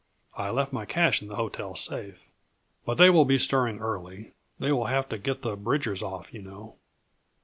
I 0.35 0.49
left 0.49 0.73
my 0.73 0.83
cash 0.87 1.21
in 1.21 1.27
the 1.27 1.35
hotel 1.35 1.75
safe. 1.75 2.23
But 2.85 2.95
they 2.97 3.11
will 3.11 3.23
be 3.23 3.37
stirring 3.37 3.77
early 3.77 4.33
they 4.57 4.71
will 4.71 4.85
have 4.87 5.07
to 5.09 5.19
get 5.19 5.43
the 5.43 5.55
Bridgers 5.55 6.01
off, 6.01 6.33
you 6.33 6.41
know." 6.41 6.75